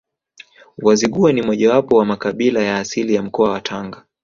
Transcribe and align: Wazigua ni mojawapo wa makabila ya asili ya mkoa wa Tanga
Wazigua 0.77 1.33
ni 1.33 1.41
mojawapo 1.41 1.95
wa 1.97 2.05
makabila 2.05 2.59
ya 2.63 2.77
asili 2.77 3.13
ya 3.15 3.21
mkoa 3.23 3.49
wa 3.51 3.61
Tanga 3.61 4.05